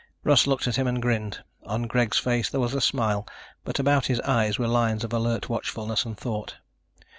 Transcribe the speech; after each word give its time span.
Russ 0.23 0.47
looked 0.47 0.67
at 0.67 0.77
him 0.77 0.87
and 0.87 0.99
grinned. 0.99 1.43
On 1.63 1.83
Greg's 1.83 2.17
face 2.17 2.49
there 2.49 2.59
was 2.59 2.73
a 2.73 2.81
smile, 2.81 3.27
but 3.63 3.77
about 3.77 4.07
his 4.07 4.19
eyes 4.21 4.57
were 4.57 4.67
lines 4.67 5.03
of 5.03 5.13
alert 5.13 5.47
watchfulness 5.47 6.05
and 6.05 6.17
thought. 6.17 6.55